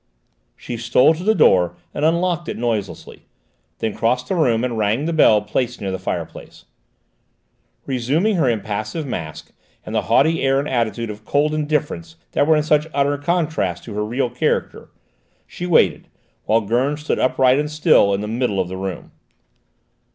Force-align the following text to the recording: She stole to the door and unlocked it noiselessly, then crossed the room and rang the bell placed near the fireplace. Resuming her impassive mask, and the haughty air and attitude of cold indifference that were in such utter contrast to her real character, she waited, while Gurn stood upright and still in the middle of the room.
She 0.55 0.77
stole 0.77 1.13
to 1.13 1.23
the 1.23 1.35
door 1.35 1.75
and 1.93 2.03
unlocked 2.03 2.49
it 2.49 2.57
noiselessly, 2.57 3.27
then 3.77 3.93
crossed 3.93 4.29
the 4.29 4.33
room 4.35 4.63
and 4.63 4.75
rang 4.75 5.05
the 5.05 5.13
bell 5.13 5.43
placed 5.43 5.79
near 5.79 5.91
the 5.91 5.99
fireplace. 5.99 6.65
Resuming 7.85 8.35
her 8.37 8.49
impassive 8.49 9.05
mask, 9.05 9.51
and 9.85 9.93
the 9.93 10.01
haughty 10.09 10.41
air 10.41 10.57
and 10.57 10.67
attitude 10.67 11.11
of 11.11 11.23
cold 11.23 11.53
indifference 11.53 12.15
that 12.31 12.47
were 12.47 12.55
in 12.55 12.63
such 12.63 12.87
utter 12.95 13.15
contrast 13.19 13.83
to 13.83 13.93
her 13.93 14.03
real 14.03 14.31
character, 14.31 14.89
she 15.45 15.67
waited, 15.67 16.07
while 16.45 16.61
Gurn 16.61 16.97
stood 16.97 17.19
upright 17.19 17.59
and 17.59 17.69
still 17.69 18.11
in 18.11 18.21
the 18.21 18.27
middle 18.27 18.59
of 18.59 18.69
the 18.69 18.77
room. 18.77 19.11